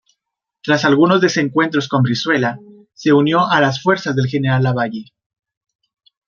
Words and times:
Tras 0.63 0.83
algunos 0.83 1.21
desencuentros 1.21 1.87
con 1.87 2.01
Brizuela, 2.01 2.57
se 2.95 3.13
unió 3.13 3.47
a 3.47 3.61
las 3.61 3.83
fuerzas 3.83 4.15
del 4.15 4.25
general 4.25 4.63
Lavalle. 4.63 5.13